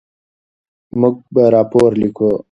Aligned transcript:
موږ 0.99 1.15
به 1.33 1.43
راپور 1.53 1.91
لیکو. 2.01 2.31